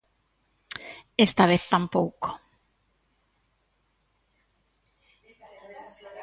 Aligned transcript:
Esta 1.25 1.43
vez 1.51 1.61
tampouco. 1.73 2.29